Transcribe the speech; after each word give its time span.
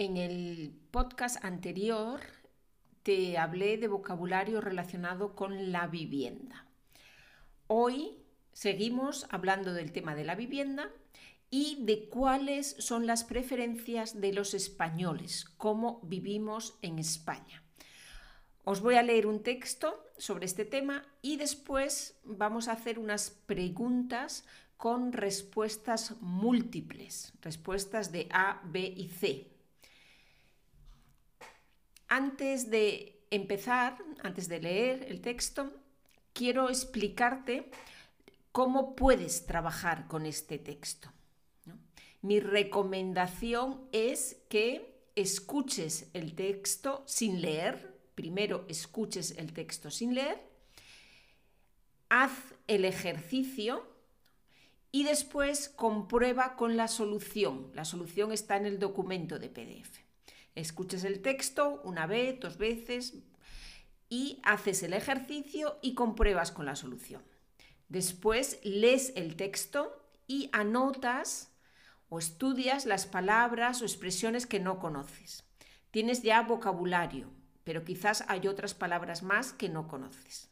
En 0.00 0.16
el 0.16 0.72
podcast 0.92 1.44
anterior 1.44 2.20
te 3.02 3.36
hablé 3.36 3.76
de 3.76 3.86
vocabulario 3.86 4.62
relacionado 4.62 5.34
con 5.36 5.72
la 5.72 5.88
vivienda. 5.88 6.64
Hoy 7.66 8.16
seguimos 8.54 9.26
hablando 9.28 9.74
del 9.74 9.92
tema 9.92 10.14
de 10.14 10.24
la 10.24 10.36
vivienda 10.36 10.90
y 11.50 11.84
de 11.84 12.08
cuáles 12.08 12.76
son 12.78 13.06
las 13.06 13.24
preferencias 13.24 14.22
de 14.22 14.32
los 14.32 14.54
españoles, 14.54 15.44
cómo 15.58 16.00
vivimos 16.02 16.78
en 16.80 16.98
España. 16.98 17.62
Os 18.64 18.80
voy 18.80 18.94
a 18.94 19.02
leer 19.02 19.26
un 19.26 19.42
texto 19.42 20.02
sobre 20.16 20.46
este 20.46 20.64
tema 20.64 21.04
y 21.20 21.36
después 21.36 22.18
vamos 22.24 22.68
a 22.68 22.72
hacer 22.72 22.98
unas 22.98 23.32
preguntas 23.44 24.46
con 24.78 25.12
respuestas 25.12 26.14
múltiples, 26.22 27.34
respuestas 27.42 28.12
de 28.12 28.28
A, 28.30 28.62
B 28.64 28.94
y 28.96 29.10
C. 29.10 29.59
Antes 32.12 32.70
de 32.70 33.22
empezar, 33.30 33.96
antes 34.24 34.48
de 34.48 34.60
leer 34.60 35.06
el 35.08 35.20
texto, 35.20 35.72
quiero 36.32 36.68
explicarte 36.68 37.70
cómo 38.50 38.96
puedes 38.96 39.46
trabajar 39.46 40.08
con 40.08 40.26
este 40.26 40.58
texto. 40.58 41.12
Mi 42.20 42.40
recomendación 42.40 43.86
es 43.92 44.42
que 44.48 45.04
escuches 45.14 46.10
el 46.12 46.34
texto 46.34 47.04
sin 47.06 47.40
leer, 47.40 47.96
primero 48.16 48.64
escuches 48.68 49.30
el 49.38 49.52
texto 49.52 49.88
sin 49.92 50.14
leer, 50.16 50.42
haz 52.08 52.32
el 52.66 52.86
ejercicio 52.86 53.86
y 54.90 55.04
después 55.04 55.68
comprueba 55.68 56.56
con 56.56 56.76
la 56.76 56.88
solución. 56.88 57.70
La 57.72 57.84
solución 57.84 58.32
está 58.32 58.56
en 58.56 58.66
el 58.66 58.80
documento 58.80 59.38
de 59.38 59.48
PDF. 59.48 60.09
Escuches 60.60 61.04
el 61.04 61.22
texto 61.22 61.80
una 61.84 62.06
vez, 62.06 62.38
dos 62.38 62.58
veces 62.58 63.14
y 64.10 64.40
haces 64.44 64.82
el 64.82 64.92
ejercicio 64.92 65.78
y 65.80 65.94
compruebas 65.94 66.52
con 66.52 66.66
la 66.66 66.76
solución. 66.76 67.22
Después 67.88 68.60
lees 68.62 69.12
el 69.16 69.36
texto 69.36 70.06
y 70.26 70.50
anotas 70.52 71.50
o 72.10 72.18
estudias 72.18 72.84
las 72.84 73.06
palabras 73.06 73.80
o 73.80 73.84
expresiones 73.84 74.46
que 74.46 74.60
no 74.60 74.78
conoces. 74.78 75.44
Tienes 75.90 76.22
ya 76.22 76.42
vocabulario, 76.42 77.30
pero 77.64 77.82
quizás 77.82 78.24
hay 78.28 78.46
otras 78.46 78.74
palabras 78.74 79.22
más 79.22 79.54
que 79.54 79.70
no 79.70 79.88
conoces. 79.88 80.50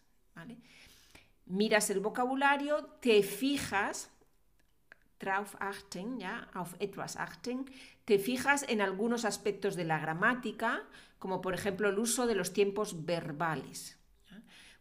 Miras 1.44 1.90
el 1.90 2.00
vocabulario, 2.00 2.84
te 3.00 3.22
fijas 3.22 4.10
drauf 5.18 5.56
achten, 5.58 6.18
¿ya? 6.18 6.48
auf 6.54 6.74
etwas 6.78 7.16
achten, 7.16 7.66
te 8.04 8.18
fijas 8.18 8.64
en 8.68 8.80
algunos 8.80 9.24
aspectos 9.24 9.76
de 9.76 9.84
la 9.84 9.98
gramática, 9.98 10.84
como 11.18 11.40
por 11.40 11.54
ejemplo 11.54 11.88
el 11.88 11.98
uso 11.98 12.26
de 12.26 12.34
los 12.34 12.52
tiempos 12.52 13.04
verbales. 13.04 13.98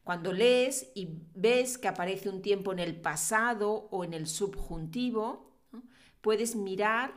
Cuando 0.03 0.31
lees 0.31 0.89
y 0.95 1.09
ves 1.35 1.77
que 1.77 1.89
aparece 1.89 2.29
un 2.29 2.41
tiempo 2.41 2.71
en 2.71 2.79
el 2.79 2.95
pasado 2.95 3.89
o 3.91 4.05
en 4.05 4.13
el 4.13 4.27
subjuntivo, 4.27 5.51
puedes 6.21 6.55
mirar 6.55 7.13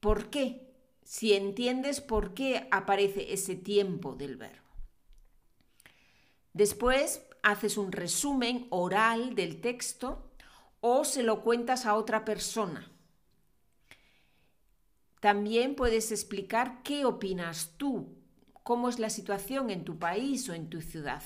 por 0.00 0.28
qué, 0.28 0.74
si 1.02 1.32
entiendes 1.32 2.02
por 2.02 2.34
qué 2.34 2.68
aparece 2.70 3.32
ese 3.32 3.56
tiempo 3.56 4.16
del 4.16 4.36
verbo. 4.36 4.68
Después 6.52 7.26
haces 7.42 7.78
un 7.78 7.90
resumen 7.90 8.66
oral 8.70 9.34
del 9.34 9.60
texto 9.60 10.29
o 10.80 11.04
se 11.04 11.22
lo 11.22 11.42
cuentas 11.42 11.86
a 11.86 11.94
otra 11.94 12.24
persona. 12.24 12.90
También 15.20 15.74
puedes 15.74 16.10
explicar 16.12 16.82
qué 16.82 17.04
opinas 17.04 17.74
tú, 17.76 18.16
cómo 18.62 18.88
es 18.88 18.98
la 18.98 19.10
situación 19.10 19.70
en 19.70 19.84
tu 19.84 19.98
país 19.98 20.48
o 20.48 20.54
en 20.54 20.70
tu 20.70 20.80
ciudad. 20.80 21.22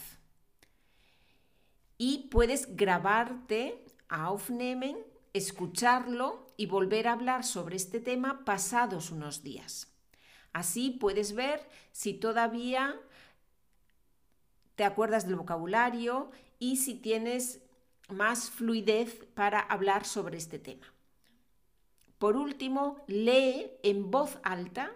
Y 1.97 2.29
puedes 2.31 2.75
grabarte, 2.77 3.85
aufnehmen, 4.09 4.97
escucharlo 5.33 6.53
y 6.57 6.67
volver 6.67 7.07
a 7.07 7.13
hablar 7.13 7.45
sobre 7.45 7.77
este 7.77 8.01
tema 8.01 8.45
pasados 8.45 9.11
unos 9.11 9.45
días. 9.45 9.93
Así 10.53 10.91
puedes 10.91 11.35
ver 11.35 11.69
si 11.93 12.15
todavía 12.15 13.01
te 14.75 14.85
acuerdas 14.85 15.27
del 15.27 15.37
vocabulario 15.37 16.31
y 16.59 16.77
si 16.77 16.95
tienes 16.95 17.64
más 18.09 18.51
fluidez 18.51 19.25
para 19.35 19.61
hablar 19.61 20.05
sobre 20.05 20.37
este 20.39 20.59
tema. 20.59 20.93
Por 22.19 22.37
último, 22.37 23.05
lee 23.07 23.71
en 23.83 24.11
voz 24.11 24.39
alta 24.43 24.93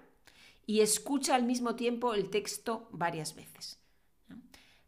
y 0.67 0.81
escucha 0.81 1.35
al 1.35 1.45
mismo 1.45 1.75
tiempo 1.75 2.15
el 2.15 2.31
texto 2.31 2.89
varias 2.93 3.35
veces. 3.35 3.79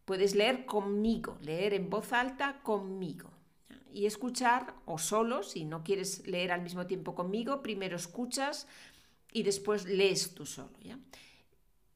Puedes 0.05 0.35
leer 0.35 0.67
conmigo, 0.67 1.39
leer 1.41 1.75
en 1.75 1.89
voz 1.89 2.13
alta 2.13 2.61
conmigo 2.63 3.31
y 3.93 4.07
escuchar 4.07 4.75
o 4.85 4.99
solo, 4.99 5.43
si 5.43 5.65
no 5.65 5.83
quieres 5.83 6.27
leer 6.27 6.53
al 6.53 6.63
mismo 6.63 6.87
tiempo 6.87 7.15
conmigo, 7.15 7.63
primero 7.63 7.97
escuchas 7.97 8.67
y 9.33 9.43
después 9.43 9.85
lees 9.87 10.35
tú 10.35 10.47
solo. 10.47 10.71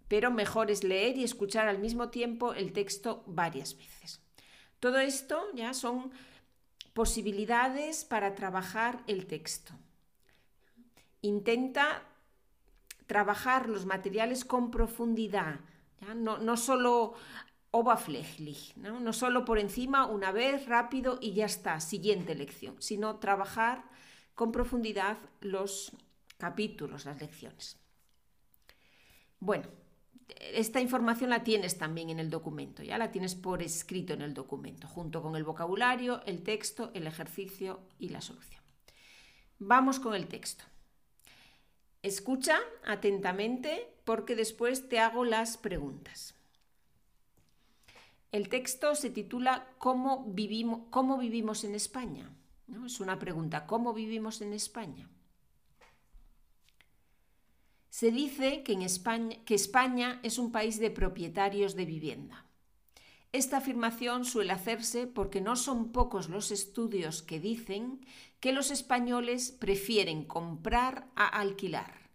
Pero 0.08 0.30
mejor 0.30 0.70
es 0.70 0.84
leer 0.84 1.16
y 1.16 1.24
escuchar 1.24 1.68
al 1.68 1.78
mismo 1.78 2.10
tiempo 2.10 2.54
el 2.54 2.72
texto 2.72 3.24
varias 3.26 3.76
veces. 3.76 4.20
Todo 4.84 4.98
esto 4.98 5.48
ya 5.54 5.72
son 5.72 6.12
posibilidades 6.92 8.04
para 8.04 8.34
trabajar 8.34 9.02
el 9.06 9.24
texto. 9.24 9.72
Intenta 11.22 12.02
trabajar 13.06 13.70
los 13.70 13.86
materiales 13.86 14.44
con 14.44 14.70
profundidad, 14.70 15.60
No, 16.14 16.36
no, 16.36 16.56
solo 16.58 17.14
oberflächlich, 17.70 18.76
¿no? 18.76 19.00
no 19.00 19.14
solo 19.14 19.46
por 19.46 19.58
encima 19.58 20.04
una 20.04 20.32
vez 20.32 20.66
rápido 20.66 21.18
y 21.18 21.32
ya 21.32 21.46
está, 21.46 21.80
siguiente 21.80 22.34
lección, 22.34 22.76
sino 22.78 23.16
trabajar 23.16 23.84
con 24.34 24.52
profundidad 24.52 25.16
los 25.40 25.92
capítulos, 26.36 27.06
las 27.06 27.18
lecciones. 27.22 27.78
Bueno, 29.40 29.66
esta 30.28 30.80
información 30.80 31.30
la 31.30 31.44
tienes 31.44 31.78
también 31.78 32.10
en 32.10 32.18
el 32.18 32.30
documento, 32.30 32.82
ya 32.82 32.98
la 32.98 33.10
tienes 33.10 33.34
por 33.34 33.62
escrito 33.62 34.12
en 34.14 34.22
el 34.22 34.34
documento, 34.34 34.88
junto 34.88 35.22
con 35.22 35.36
el 35.36 35.44
vocabulario, 35.44 36.22
el 36.26 36.42
texto, 36.42 36.90
el 36.94 37.06
ejercicio 37.06 37.80
y 37.98 38.08
la 38.08 38.20
solución. 38.20 38.62
Vamos 39.58 40.00
con 40.00 40.14
el 40.14 40.26
texto. 40.26 40.64
Escucha 42.02 42.58
atentamente 42.84 43.88
porque 44.04 44.36
después 44.36 44.88
te 44.88 45.00
hago 45.00 45.24
las 45.24 45.56
preguntas. 45.56 46.34
El 48.30 48.48
texto 48.48 48.94
se 48.94 49.10
titula 49.10 49.68
¿Cómo 49.78 50.24
vivimos, 50.26 50.82
cómo 50.90 51.18
vivimos 51.18 51.64
en 51.64 51.74
España? 51.74 52.30
¿No? 52.66 52.86
Es 52.86 53.00
una 53.00 53.18
pregunta, 53.18 53.66
¿cómo 53.66 53.94
vivimos 53.94 54.40
en 54.40 54.52
España? 54.52 55.08
Se 57.94 58.10
dice 58.10 58.64
que, 58.64 58.72
en 58.72 58.82
España, 58.82 59.36
que 59.44 59.54
España 59.54 60.18
es 60.24 60.38
un 60.38 60.50
país 60.50 60.80
de 60.80 60.90
propietarios 60.90 61.76
de 61.76 61.84
vivienda. 61.84 62.44
Esta 63.30 63.58
afirmación 63.58 64.24
suele 64.24 64.52
hacerse 64.52 65.06
porque 65.06 65.40
no 65.40 65.54
son 65.54 65.92
pocos 65.92 66.28
los 66.28 66.50
estudios 66.50 67.22
que 67.22 67.38
dicen 67.38 68.04
que 68.40 68.52
los 68.52 68.72
españoles 68.72 69.52
prefieren 69.52 70.24
comprar 70.24 71.06
a 71.14 71.28
alquilar. 71.28 72.10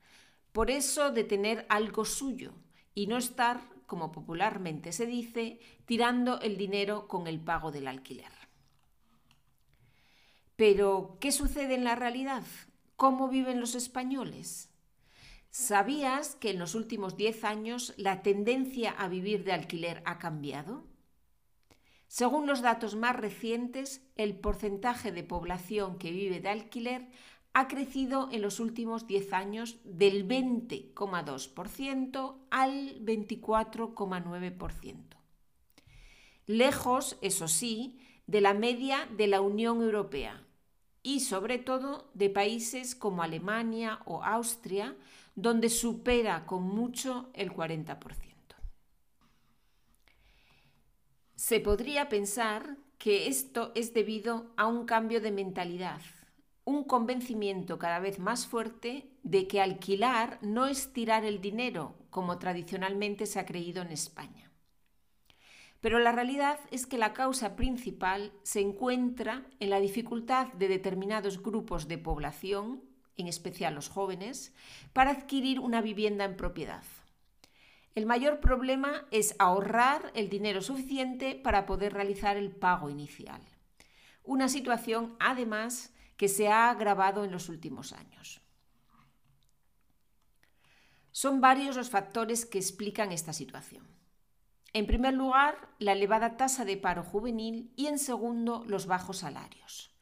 Por 0.52 0.70
eso 0.70 1.12
de 1.12 1.24
tener 1.24 1.66
algo 1.70 2.04
suyo 2.04 2.52
y 2.94 3.08
no 3.08 3.16
estar, 3.16 3.62
como 3.86 4.12
popularmente 4.12 4.92
se 4.92 5.06
dice, 5.06 5.62
tirando 5.86 6.42
el 6.42 6.58
dinero 6.58 7.08
con 7.08 7.26
el 7.26 7.40
pago 7.40 7.72
del 7.72 7.88
alquiler. 7.88 8.34
Pero, 10.58 11.16
¿qué 11.22 11.32
sucede 11.32 11.76
en 11.76 11.86
la 11.86 11.96
realidad? 11.96 12.44
¿Cómo 12.98 13.30
viven 13.30 13.62
los 13.62 13.76
españoles? 13.76 14.70
¿Sabías 15.52 16.36
que 16.36 16.52
en 16.52 16.60
los 16.60 16.76
últimos 16.76 17.18
10 17.18 17.44
años 17.44 17.96
la 17.98 18.22
tendencia 18.22 18.92
a 18.92 19.08
vivir 19.08 19.44
de 19.44 19.54
alquiler 19.54 20.04
ha 20.06 20.20
cambiado? 20.20 20.84
Según 22.08 22.46
los 22.46 22.62
datos 22.62 22.96
más 22.96 23.16
recientes, 23.16 24.04
el 24.16 24.36
porcentaje 24.36 25.12
de 25.12 25.24
población 25.24 25.98
que 25.98 26.12
vive 26.12 26.40
de 26.40 26.50
alquiler 26.50 27.08
ha 27.54 27.68
crecido 27.68 28.30
en 28.32 28.44
los 28.44 28.60
últimos 28.60 29.08
10 29.08 29.34
años 29.34 29.80
del 29.84 30.28
20,2% 30.28 32.36
al 32.52 33.04
24,9%. 33.04 35.18
Lejos, 36.46 37.18
eso 37.22 37.48
sí, 37.48 37.98
de 38.28 38.42
la 38.42 38.54
media 38.54 39.08
de 39.18 39.26
la 39.26 39.42
Unión 39.42 39.82
Europea 39.82 40.46
y 41.04 41.22
sobre 41.22 41.58
todo 41.58 42.10
de 42.14 42.30
países 42.30 42.96
como 42.96 43.24
Alemania 43.24 44.00
o 44.06 44.24
Austria, 44.24 44.96
donde 45.36 45.70
supera 45.70 46.46
con 46.46 46.64
mucho 46.64 47.30
el 47.34 47.52
40%. 47.52 47.98
Se 51.36 51.60
podría 51.62 52.10
pensar 52.10 52.78
que 52.98 53.28
esto 53.28 53.72
es 53.76 53.94
debido 53.94 54.52
a 54.58 54.68
un 54.68 54.86
cambio 54.86 55.22
de 55.22 55.32
mentalidad, 55.32 56.02
un 56.66 56.84
convencimiento 56.84 57.80
cada 57.80 58.00
vez 58.00 58.20
más 58.20 58.46
fuerte 58.46 59.10
de 59.24 59.48
que 59.48 59.62
alquilar 59.62 60.38
no 60.42 60.68
es 60.68 60.94
tirar 60.94 61.24
el 61.26 61.42
dinero, 61.42 61.96
como 62.10 62.38
tradicionalmente 62.38 63.26
se 63.26 63.40
ha 63.40 63.46
creído 63.46 63.82
en 63.82 63.92
España. 63.92 64.49
Pero 65.82 66.00
la 66.00 66.12
realidad 66.12 66.60
es 66.72 66.86
que 66.86 66.98
la 66.98 67.14
causa 67.14 67.56
principal 67.56 68.34
se 68.44 68.60
encuentra 68.60 69.46
en 69.60 69.70
la 69.70 69.80
dificultad 69.80 70.48
de 70.54 70.68
determinados 70.68 71.42
grupos 71.42 71.88
de 71.88 71.98
población, 71.98 72.84
en 73.16 73.28
especial 73.28 73.76
los 73.76 73.88
jóvenes, 73.88 74.54
para 74.92 75.12
adquirir 75.12 75.60
una 75.60 75.82
vivienda 75.82 76.26
en 76.26 76.36
propiedad. 76.36 76.84
El 77.96 78.06
mayor 78.06 78.40
problema 78.40 79.06
es 79.12 79.36
ahorrar 79.40 80.12
el 80.16 80.30
dinero 80.30 80.62
suficiente 80.62 81.36
para 81.36 81.66
poder 81.66 81.94
realizar 81.94 82.38
el 82.38 82.52
pago 82.52 82.90
inicial. 82.90 83.42
Una 84.24 84.48
situación, 84.48 85.16
además, 85.20 85.94
que 86.18 86.28
se 86.28 86.50
ha 86.50 86.70
agravado 86.70 87.24
en 87.24 87.32
los 87.32 87.50
últimos 87.50 87.94
años. 87.94 88.42
Son 91.12 91.42
varios 91.42 91.76
los 91.76 91.90
factores 91.90 92.46
que 92.46 92.60
explican 92.60 93.12
esta 93.12 93.34
situación. 93.34 93.99
En 94.74 94.86
primer 94.86 95.14
lugar, 95.14 95.70
la 95.80 95.94
elevada 95.94 96.38
tasa 96.38 96.66
de 96.66 96.78
paro 96.78 97.04
juvenil 97.04 97.72
y 97.76 97.88
en 97.88 97.98
segundo, 97.98 98.64
los 98.68 98.86
bajos 98.86 99.18
salarios. 99.18 99.96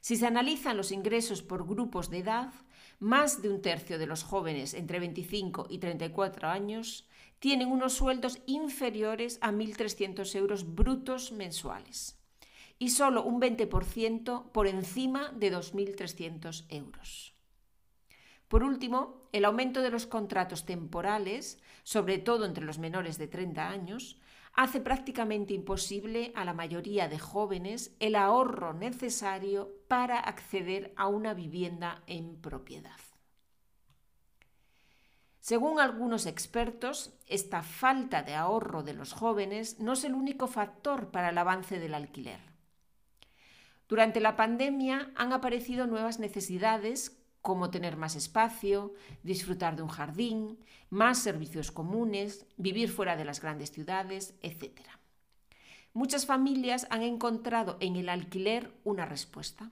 Si 0.00 0.16
se 0.16 0.26
analizan 0.26 0.76
los 0.76 0.92
ingresos 0.92 1.42
por 1.42 1.66
grupos 1.66 2.10
de 2.10 2.18
edad, 2.18 2.52
más 3.00 3.42
de 3.42 3.50
un 3.50 3.60
tercio 3.60 3.98
de 3.98 4.06
los 4.06 4.22
jóvenes 4.22 4.72
entre 4.74 5.00
25 5.00 5.66
y 5.68 5.78
34 5.78 6.48
años 6.48 7.08
tienen 7.40 7.70
unos 7.70 7.94
sueldos 7.94 8.40
inferiores 8.46 9.38
a 9.42 9.52
1.300 9.52 10.34
euros 10.36 10.74
brutos 10.74 11.32
mensuales 11.32 12.18
y 12.78 12.90
solo 12.90 13.24
un 13.24 13.40
20% 13.40 14.50
por 14.52 14.66
encima 14.66 15.32
de 15.32 15.52
2.300 15.52 16.64
euros. 16.70 17.35
Por 18.48 18.62
último, 18.62 19.28
el 19.32 19.44
aumento 19.44 19.82
de 19.82 19.90
los 19.90 20.06
contratos 20.06 20.64
temporales, 20.66 21.60
sobre 21.82 22.18
todo 22.18 22.44
entre 22.44 22.64
los 22.64 22.78
menores 22.78 23.18
de 23.18 23.26
30 23.26 23.68
años, 23.68 24.20
hace 24.52 24.80
prácticamente 24.80 25.52
imposible 25.52 26.32
a 26.34 26.44
la 26.44 26.54
mayoría 26.54 27.08
de 27.08 27.18
jóvenes 27.18 27.94
el 28.00 28.14
ahorro 28.14 28.72
necesario 28.72 29.70
para 29.88 30.18
acceder 30.18 30.92
a 30.96 31.08
una 31.08 31.34
vivienda 31.34 32.02
en 32.06 32.40
propiedad. 32.40 32.98
Según 35.40 35.78
algunos 35.78 36.26
expertos, 36.26 37.12
esta 37.26 37.62
falta 37.62 38.22
de 38.22 38.34
ahorro 38.34 38.82
de 38.82 38.94
los 38.94 39.12
jóvenes 39.12 39.78
no 39.78 39.92
es 39.92 40.04
el 40.04 40.14
único 40.14 40.48
factor 40.48 41.10
para 41.10 41.28
el 41.28 41.38
avance 41.38 41.78
del 41.78 41.94
alquiler. 41.94 42.40
Durante 43.88 44.18
la 44.18 44.34
pandemia 44.34 45.12
han 45.14 45.32
aparecido 45.32 45.86
nuevas 45.86 46.18
necesidades 46.18 47.10
como 47.46 47.70
tener 47.70 47.96
más 47.96 48.16
espacio, 48.16 48.92
disfrutar 49.22 49.76
de 49.76 49.82
un 49.82 49.88
jardín, 49.88 50.58
más 50.90 51.22
servicios 51.22 51.70
comunes, 51.70 52.44
vivir 52.56 52.88
fuera 52.88 53.14
de 53.14 53.24
las 53.24 53.40
grandes 53.40 53.70
ciudades, 53.70 54.34
etc. 54.42 54.80
Muchas 55.92 56.26
familias 56.26 56.88
han 56.90 57.04
encontrado 57.04 57.76
en 57.78 57.94
el 57.94 58.08
alquiler 58.08 58.72
una 58.82 59.06
respuesta. 59.06 59.70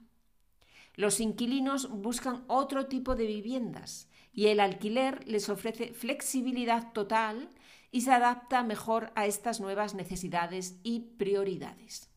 Los 0.94 1.18
inquilinos 1.18 1.90
buscan 1.90 2.44
otro 2.46 2.86
tipo 2.86 3.16
de 3.16 3.26
viviendas 3.26 4.08
y 4.32 4.46
el 4.46 4.60
alquiler 4.60 5.26
les 5.26 5.48
ofrece 5.48 5.92
flexibilidad 5.94 6.92
total 6.92 7.48
y 7.90 8.02
se 8.02 8.12
adapta 8.12 8.62
mejor 8.62 9.10
a 9.16 9.26
estas 9.26 9.58
nuevas 9.58 9.94
necesidades 9.96 10.78
y 10.84 11.00
prioridades. 11.18 12.13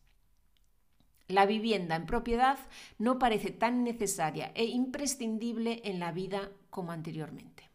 La 1.28 1.44
vivienda 1.44 1.94
en 1.94 2.06
propiedad 2.06 2.58
no 2.98 3.18
parece 3.18 3.50
tan 3.50 3.84
necesaria 3.84 4.50
e 4.54 4.64
imprescindible 4.64 5.82
en 5.84 6.00
la 6.00 6.10
vida 6.10 6.50
como 6.70 6.90
anteriormente. 6.90 7.68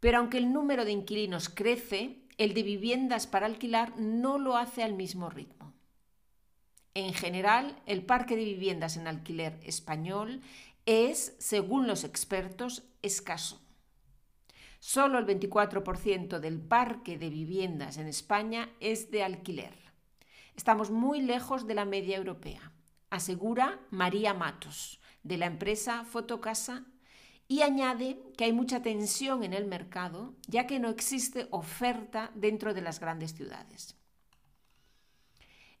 Pero 0.00 0.18
aunque 0.18 0.38
el 0.38 0.52
número 0.52 0.84
de 0.84 0.90
inquilinos 0.90 1.48
crece, 1.48 2.18
el 2.36 2.52
de 2.52 2.64
viviendas 2.64 3.28
para 3.28 3.46
alquilar 3.46 3.98
no 3.98 4.38
lo 4.38 4.56
hace 4.56 4.82
al 4.82 4.94
mismo 4.94 5.30
ritmo. 5.30 5.72
En 6.94 7.14
general, 7.14 7.80
el 7.86 8.04
parque 8.04 8.36
de 8.36 8.44
viviendas 8.44 8.96
en 8.96 9.06
alquiler 9.06 9.58
español 9.64 10.42
es, 10.84 11.34
según 11.38 11.86
los 11.86 12.04
expertos, 12.04 12.82
escaso. 13.02 13.60
Solo 14.80 15.18
el 15.18 15.26
24% 15.26 16.40
del 16.40 16.60
parque 16.60 17.16
de 17.18 17.30
viviendas 17.30 17.96
en 17.96 18.06
España 18.06 18.68
es 18.80 19.10
de 19.10 19.22
alquiler. 19.22 19.83
Estamos 20.56 20.90
muy 20.90 21.20
lejos 21.20 21.66
de 21.66 21.74
la 21.74 21.84
media 21.84 22.16
europea, 22.16 22.72
asegura 23.10 23.80
María 23.90 24.34
Matos, 24.34 25.00
de 25.22 25.36
la 25.36 25.46
empresa 25.46 26.04
Fotocasa, 26.04 26.84
y 27.48 27.62
añade 27.62 28.18
que 28.36 28.44
hay 28.44 28.52
mucha 28.52 28.82
tensión 28.82 29.44
en 29.44 29.52
el 29.52 29.66
mercado, 29.66 30.34
ya 30.46 30.66
que 30.66 30.78
no 30.78 30.88
existe 30.88 31.46
oferta 31.50 32.30
dentro 32.34 32.72
de 32.72 32.80
las 32.80 33.00
grandes 33.00 33.34
ciudades. 33.34 33.96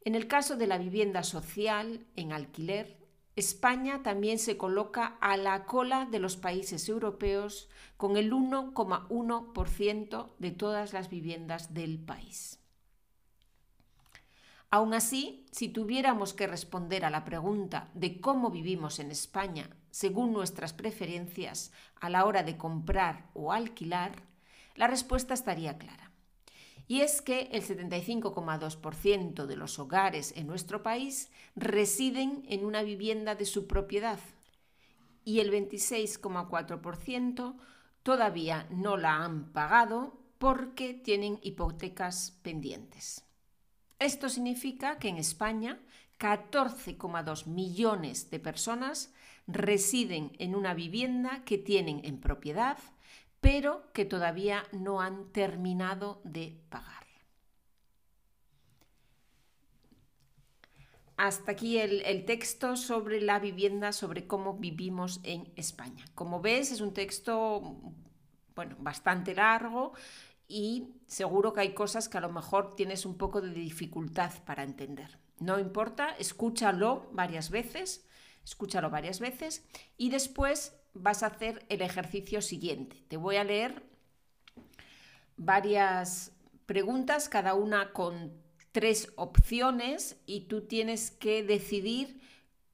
En 0.02 0.14
el 0.14 0.28
caso 0.28 0.56
de 0.56 0.66
la 0.66 0.76
vivienda 0.76 1.22
social 1.22 2.06
en 2.16 2.32
alquiler, 2.32 2.98
España 3.36 4.02
también 4.02 4.38
se 4.38 4.56
coloca 4.56 5.16
a 5.20 5.36
la 5.36 5.64
cola 5.64 6.04
de 6.04 6.18
los 6.18 6.36
países 6.36 6.88
europeos 6.88 7.68
con 7.96 8.16
el 8.16 8.32
1,1% 8.32 10.30
de 10.38 10.50
todas 10.50 10.92
las 10.92 11.08
viviendas 11.08 11.74
del 11.74 11.98
país. 11.98 12.63
Aún 14.74 14.90
así, 14.92 15.46
si 15.52 15.68
tuviéramos 15.68 16.34
que 16.34 16.48
responder 16.48 17.04
a 17.04 17.10
la 17.10 17.24
pregunta 17.24 17.92
de 17.94 18.20
cómo 18.20 18.50
vivimos 18.50 18.98
en 18.98 19.12
España 19.12 19.70
según 19.92 20.32
nuestras 20.32 20.72
preferencias 20.72 21.70
a 22.00 22.10
la 22.10 22.24
hora 22.24 22.42
de 22.42 22.56
comprar 22.56 23.30
o 23.34 23.52
alquilar, 23.52 24.24
la 24.74 24.88
respuesta 24.88 25.32
estaría 25.32 25.78
clara. 25.78 26.10
Y 26.88 27.02
es 27.02 27.22
que 27.22 27.42
el 27.52 27.62
75,2% 27.62 29.46
de 29.46 29.54
los 29.54 29.78
hogares 29.78 30.34
en 30.36 30.48
nuestro 30.48 30.82
país 30.82 31.30
residen 31.54 32.42
en 32.48 32.64
una 32.64 32.82
vivienda 32.82 33.36
de 33.36 33.44
su 33.44 33.68
propiedad 33.68 34.18
y 35.24 35.38
el 35.38 35.52
26,4% 35.52 37.54
todavía 38.02 38.66
no 38.70 38.96
la 38.96 39.24
han 39.24 39.52
pagado 39.52 40.18
porque 40.38 40.94
tienen 40.94 41.38
hipotecas 41.42 42.32
pendientes. 42.42 43.24
Esto 43.98 44.28
significa 44.28 44.98
que 44.98 45.08
en 45.08 45.16
España 45.16 45.78
14,2 46.18 47.46
millones 47.46 48.30
de 48.30 48.40
personas 48.40 49.12
residen 49.46 50.32
en 50.38 50.54
una 50.54 50.74
vivienda 50.74 51.42
que 51.44 51.58
tienen 51.58 52.00
en 52.04 52.20
propiedad, 52.20 52.78
pero 53.40 53.92
que 53.92 54.04
todavía 54.04 54.64
no 54.72 55.00
han 55.00 55.30
terminado 55.32 56.20
de 56.24 56.56
pagar. 56.70 57.04
Hasta 61.16 61.52
aquí 61.52 61.78
el, 61.78 62.24
texto 62.24 62.76
sobre 62.76 63.20
la 63.20 63.38
vivienda, 63.38 63.92
sobre 63.92 64.26
cómo 64.26 64.54
vivimos 64.54 65.20
en 65.22 65.52
España. 65.54 66.04
Como 66.14 66.40
ves, 66.40 66.72
es 66.72 66.80
un 66.80 66.92
texto 66.92 67.76
bueno, 68.56 68.76
bastante 68.80 69.34
largo 69.34 69.92
y 70.48 70.94
seguro 71.06 71.52
que 71.52 71.62
hay 71.62 71.74
cosas 71.74 72.08
que 72.08 72.18
a 72.18 72.20
lo 72.20 72.30
mejor 72.30 72.76
tienes 72.76 73.06
un 73.06 73.16
poco 73.16 73.40
de 73.40 73.50
dificultad 73.50 74.32
para 74.44 74.62
entender. 74.62 75.18
No 75.38 75.58
importa, 75.58 76.10
escúchalo 76.18 77.08
varias 77.12 77.50
veces, 77.50 78.06
escúchalo 78.44 78.90
varias 78.90 79.20
veces 79.20 79.64
y 79.96 80.10
después 80.10 80.76
vas 80.92 81.22
a 81.22 81.26
hacer 81.26 81.64
el 81.68 81.82
ejercicio 81.82 82.40
siguiente. 82.40 83.04
Te 83.08 83.16
voy 83.16 83.36
a 83.36 83.44
leer 83.44 83.82
varias 85.36 86.32
preguntas, 86.66 87.28
cada 87.28 87.54
una 87.54 87.92
con 87.92 88.32
tres 88.72 89.12
opciones 89.16 90.16
y 90.26 90.42
tú 90.42 90.62
tienes 90.62 91.10
que 91.10 91.42
decidir 91.42 92.20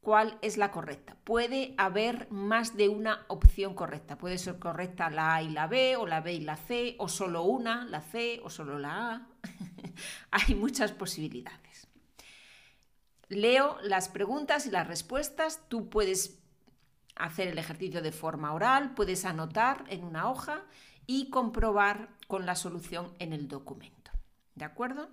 cuál 0.00 0.38
es 0.42 0.56
la 0.56 0.70
correcta. 0.70 1.16
Puede 1.24 1.74
haber 1.76 2.30
más 2.30 2.76
de 2.76 2.88
una 2.88 3.24
opción 3.28 3.74
correcta. 3.74 4.18
Puede 4.18 4.38
ser 4.38 4.58
correcta 4.58 5.10
la 5.10 5.34
A 5.34 5.42
y 5.42 5.50
la 5.50 5.66
B, 5.66 5.96
o 5.96 6.06
la 6.06 6.20
B 6.20 6.34
y 6.34 6.40
la 6.40 6.56
C, 6.56 6.96
o 6.98 7.08
solo 7.08 7.42
una, 7.42 7.84
la 7.84 8.00
C, 8.00 8.40
o 8.42 8.50
solo 8.50 8.78
la 8.78 9.12
A. 9.12 9.26
Hay 10.30 10.54
muchas 10.54 10.92
posibilidades. 10.92 11.88
Leo 13.28 13.78
las 13.82 14.08
preguntas 14.08 14.66
y 14.66 14.70
las 14.70 14.88
respuestas. 14.88 15.68
Tú 15.68 15.88
puedes 15.88 16.38
hacer 17.14 17.48
el 17.48 17.58
ejercicio 17.58 18.00
de 18.00 18.12
forma 18.12 18.54
oral, 18.54 18.94
puedes 18.94 19.24
anotar 19.24 19.84
en 19.88 20.04
una 20.04 20.30
hoja 20.30 20.64
y 21.06 21.28
comprobar 21.28 22.08
con 22.26 22.46
la 22.46 22.54
solución 22.54 23.14
en 23.18 23.32
el 23.32 23.46
documento. 23.46 24.10
¿De 24.54 24.64
acuerdo? 24.64 25.10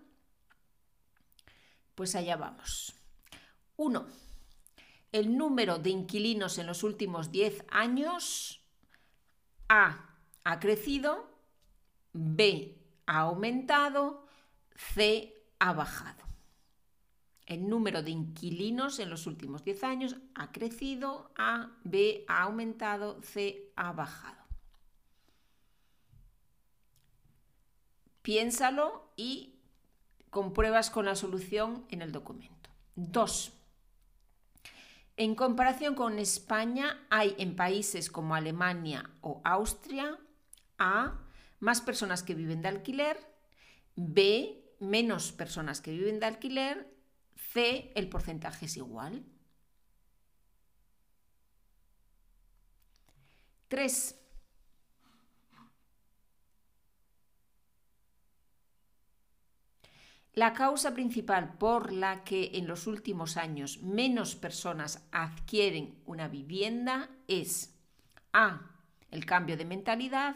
Pues 1.95 2.15
allá 2.15 2.37
vamos. 2.37 2.95
1 3.75 4.26
el 5.11 5.37
número 5.37 5.79
de 5.79 5.89
inquilinos 5.89 6.57
en 6.57 6.67
los 6.67 6.83
últimos 6.83 7.31
10 7.31 7.65
años 7.69 8.63
A 9.69 10.15
ha 10.43 10.59
crecido, 10.59 11.29
B 12.13 12.77
ha 13.05 13.19
aumentado, 13.19 14.27
C 14.75 15.33
ha 15.59 15.73
bajado. 15.73 16.23
El 17.45 17.69
número 17.69 18.03
de 18.03 18.11
inquilinos 18.11 18.99
en 18.99 19.09
los 19.09 19.25
últimos 19.25 19.63
10 19.63 19.83
años 19.83 20.15
ha 20.35 20.51
crecido, 20.51 21.31
A, 21.37 21.71
B 21.83 22.25
ha 22.27 22.43
aumentado, 22.43 23.21
C 23.23 23.71
ha 23.75 23.93
bajado. 23.93 24.43
Piénsalo 28.21 29.13
y 29.15 29.55
compruebas 30.29 30.89
con 30.89 31.05
la 31.05 31.15
solución 31.15 31.85
en 31.89 32.01
el 32.01 32.11
documento. 32.11 32.69
2. 32.95 33.56
En 35.19 35.33
comparación 35.33 35.95
con 35.95 36.19
España, 36.19 37.05
hay 37.09 37.33
en 37.39 37.55
países 37.55 38.11
como 38.11 38.35
Alemania 38.35 39.09
o 39.21 39.41
Austria 39.43 40.19
A. 40.77 41.23
Más 41.59 41.81
personas 41.81 42.21
que 42.21 42.35
viven 42.35 42.61
de 42.61 42.67
alquiler. 42.67 43.17
B. 43.95 44.63
Menos 44.79 45.31
personas 45.31 45.81
que 45.81 45.89
viven 45.89 46.19
de 46.19 46.27
alquiler. 46.27 46.95
C. 47.35 47.91
El 47.95 48.09
porcentaje 48.09 48.67
es 48.67 48.77
igual. 48.77 49.25
3. 53.69 54.15
La 60.37 60.53
causa 60.53 60.93
principal 60.93 61.57
por 61.57 61.91
la 61.91 62.23
que 62.23 62.51
en 62.53 62.67
los 62.67 62.85
últimos 62.85 63.37
años 63.37 63.81
menos 63.81 64.35
personas 64.35 65.03
adquieren 65.11 65.99
una 66.05 66.27
vivienda 66.27 67.09
es 67.27 67.75
A. 68.33 68.61
El 69.09 69.25
cambio 69.25 69.57
de 69.57 69.65
mentalidad. 69.65 70.35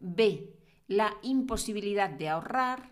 B. 0.00 0.54
La 0.86 1.16
imposibilidad 1.22 2.10
de 2.10 2.28
ahorrar. 2.28 2.90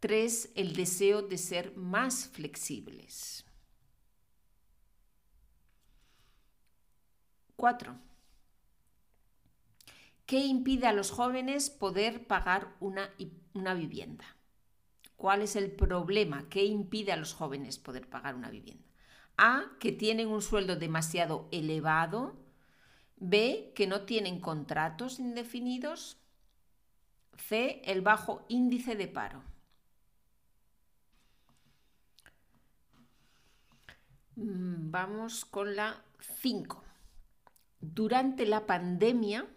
3. 0.00 0.52
El 0.54 0.74
deseo 0.74 1.20
de 1.20 1.36
ser 1.36 1.76
más 1.76 2.26
flexibles. 2.26 3.44
4. 7.56 7.98
¿Qué 10.24 10.38
impide 10.38 10.86
a 10.86 10.94
los 10.94 11.10
jóvenes 11.10 11.68
poder 11.68 12.26
pagar 12.26 12.74
una, 12.80 13.10
una 13.52 13.74
vivienda? 13.74 14.37
¿Cuál 15.18 15.42
es 15.42 15.56
el 15.56 15.72
problema? 15.72 16.48
¿Qué 16.48 16.64
impide 16.64 17.10
a 17.10 17.16
los 17.16 17.34
jóvenes 17.34 17.76
poder 17.76 18.08
pagar 18.08 18.36
una 18.36 18.50
vivienda? 18.50 18.84
A, 19.36 19.72
que 19.80 19.90
tienen 19.90 20.28
un 20.28 20.40
sueldo 20.40 20.76
demasiado 20.76 21.48
elevado. 21.50 22.36
B, 23.16 23.72
que 23.74 23.88
no 23.88 24.02
tienen 24.02 24.40
contratos 24.40 25.18
indefinidos. 25.18 26.18
C, 27.36 27.82
el 27.84 28.00
bajo 28.00 28.46
índice 28.48 28.94
de 28.94 29.08
paro. 29.08 29.42
Mm, 34.36 34.92
vamos 34.92 35.44
con 35.44 35.74
la 35.74 36.04
5. 36.20 36.84
Durante 37.80 38.46
la 38.46 38.66
pandemia, 38.66 39.48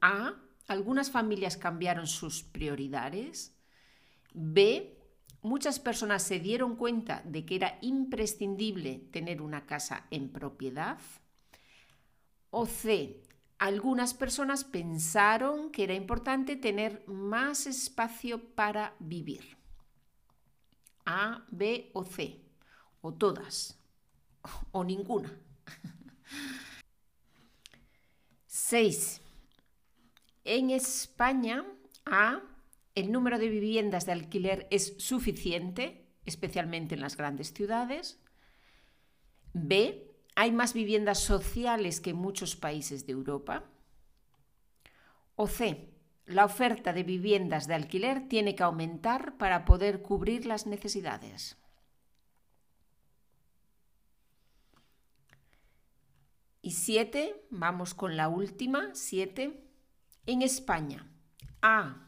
A, 0.00 0.40
algunas 0.66 1.10
familias 1.10 1.58
cambiaron 1.58 2.06
sus 2.06 2.42
prioridades. 2.42 3.54
B, 4.32 4.93
muchas 5.44 5.78
personas 5.78 6.22
se 6.22 6.40
dieron 6.40 6.74
cuenta 6.74 7.22
de 7.26 7.44
que 7.44 7.56
era 7.56 7.78
imprescindible 7.82 9.06
tener 9.12 9.42
una 9.42 9.66
casa 9.66 10.06
en 10.10 10.30
propiedad. 10.30 10.98
O 12.50 12.66
C, 12.66 13.22
algunas 13.58 14.14
personas 14.14 14.64
pensaron 14.64 15.70
que 15.70 15.84
era 15.84 15.94
importante 15.94 16.56
tener 16.56 17.04
más 17.06 17.66
espacio 17.66 18.42
para 18.54 18.94
vivir. 18.98 19.58
A, 21.04 21.44
B 21.50 21.90
o 21.92 22.04
C, 22.04 22.40
o 23.02 23.12
todas, 23.12 23.78
o 24.72 24.82
ninguna. 24.82 25.38
6. 28.46 29.20
En 30.44 30.70
España, 30.70 31.66
A 32.06 32.40
el 32.94 33.10
número 33.10 33.38
de 33.38 33.48
viviendas 33.48 34.06
de 34.06 34.12
alquiler 34.12 34.68
es 34.70 34.94
suficiente, 34.98 36.06
especialmente 36.24 36.94
en 36.94 37.00
las 37.00 37.16
grandes 37.16 37.52
ciudades. 37.52 38.20
B. 39.52 40.10
Hay 40.36 40.52
más 40.52 40.74
viviendas 40.74 41.20
sociales 41.20 42.00
que 42.00 42.10
en 42.10 42.16
muchos 42.16 42.56
países 42.56 43.06
de 43.06 43.12
Europa. 43.12 43.64
O 45.36 45.46
C. 45.46 45.90
La 46.26 46.44
oferta 46.44 46.92
de 46.92 47.02
viviendas 47.02 47.66
de 47.66 47.74
alquiler 47.74 48.28
tiene 48.28 48.54
que 48.54 48.62
aumentar 48.62 49.36
para 49.36 49.64
poder 49.64 50.00
cubrir 50.00 50.46
las 50.46 50.66
necesidades. 50.66 51.58
Y 56.62 56.70
siete, 56.70 57.44
vamos 57.50 57.92
con 57.92 58.16
la 58.16 58.28
última, 58.28 58.94
siete. 58.94 59.60
En 60.24 60.40
España, 60.40 61.12
A 61.60 62.04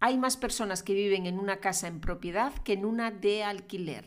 hay 0.00 0.18
más 0.18 0.36
personas 0.36 0.82
que 0.82 0.94
viven 0.94 1.26
en 1.26 1.38
una 1.38 1.60
casa 1.60 1.86
en 1.88 2.00
propiedad 2.00 2.52
que 2.62 2.74
en 2.74 2.84
una 2.84 3.10
de 3.10 3.44
alquiler. 3.44 4.04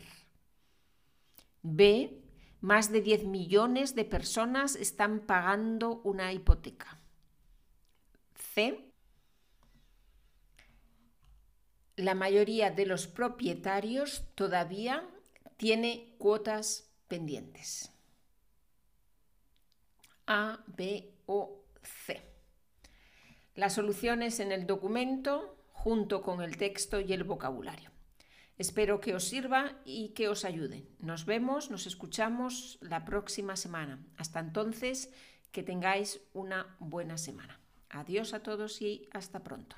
B. 1.62 2.22
Más 2.60 2.90
de 2.90 3.00
10 3.00 3.24
millones 3.24 3.94
de 3.94 4.04
personas 4.04 4.74
están 4.74 5.20
pagando 5.20 6.00
una 6.02 6.32
hipoteca. 6.32 7.00
C. 8.54 8.92
La 11.96 12.14
mayoría 12.14 12.70
de 12.70 12.86
los 12.86 13.06
propietarios 13.06 14.24
todavía 14.34 15.08
tiene 15.56 16.14
cuotas 16.18 16.90
pendientes. 17.08 17.92
A, 20.26 20.64
B 20.66 21.12
o 21.26 21.64
C. 21.82 22.22
Las 23.54 23.74
soluciones 23.74 24.38
en 24.40 24.52
el 24.52 24.66
documento 24.66 25.57
junto 25.78 26.22
con 26.22 26.42
el 26.42 26.56
texto 26.56 27.00
y 27.00 27.12
el 27.12 27.22
vocabulario. 27.22 27.92
Espero 28.58 29.00
que 29.00 29.14
os 29.14 29.22
sirva 29.22 29.80
y 29.84 30.08
que 30.08 30.28
os 30.28 30.44
ayude. 30.44 30.84
Nos 30.98 31.24
vemos, 31.24 31.70
nos 31.70 31.86
escuchamos 31.86 32.78
la 32.80 33.04
próxima 33.04 33.54
semana. 33.54 34.04
Hasta 34.16 34.40
entonces, 34.40 35.12
que 35.52 35.62
tengáis 35.62 36.20
una 36.32 36.76
buena 36.80 37.16
semana. 37.16 37.60
Adiós 37.90 38.34
a 38.34 38.42
todos 38.42 38.82
y 38.82 39.08
hasta 39.12 39.44
pronto. 39.44 39.76